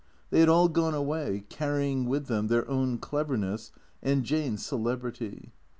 [0.31, 5.53] They had all gone away, carrying with them their own cleverness and Jane's celebrity.